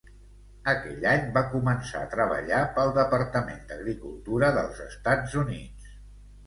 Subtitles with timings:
[0.71, 5.97] Aquell any, va començar a treballar pel Departament d'Agricultura dels Estats Units.